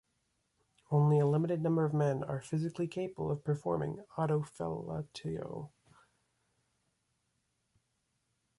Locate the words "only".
0.89-1.19